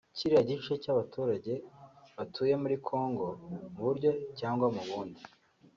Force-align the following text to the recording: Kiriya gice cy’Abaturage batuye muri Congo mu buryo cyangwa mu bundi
Kiriya 0.17 0.43
gice 0.49 0.73
cy’Abaturage 0.83 1.53
batuye 2.15 2.53
muri 2.61 2.75
Congo 2.87 3.25
mu 3.77 3.81
buryo 3.85 4.11
cyangwa 4.39 4.65
mu 4.75 4.83
bundi 4.89 5.21